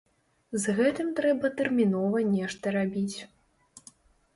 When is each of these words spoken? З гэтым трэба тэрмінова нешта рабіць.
З 0.63 0.75
гэтым 0.79 1.11
трэба 1.21 1.53
тэрмінова 1.61 2.25
нешта 2.33 2.77
рабіць. 2.81 3.17